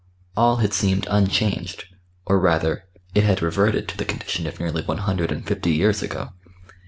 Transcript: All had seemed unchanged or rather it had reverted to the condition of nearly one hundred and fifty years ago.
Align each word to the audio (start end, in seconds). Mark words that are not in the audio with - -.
All 0.35 0.55
had 0.55 0.73
seemed 0.73 1.05
unchanged 1.11 1.85
or 2.25 2.39
rather 2.39 2.85
it 3.13 3.23
had 3.23 3.43
reverted 3.43 3.87
to 3.89 3.97
the 3.97 4.03
condition 4.03 4.47
of 4.47 4.59
nearly 4.59 4.81
one 4.81 4.97
hundred 4.97 5.31
and 5.31 5.45
fifty 5.45 5.73
years 5.73 6.01
ago. 6.01 6.29